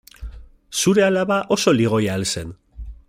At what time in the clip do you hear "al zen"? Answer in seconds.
2.21-2.59